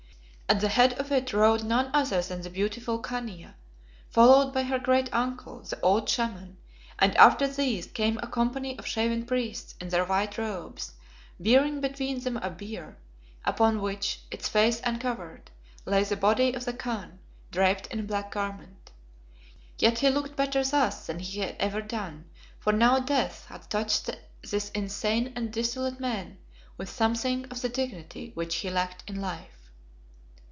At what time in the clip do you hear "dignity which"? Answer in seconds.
27.69-28.55